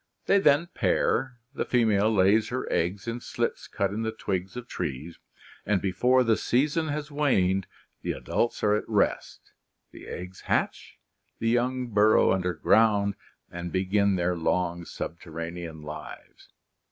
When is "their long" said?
14.15-14.85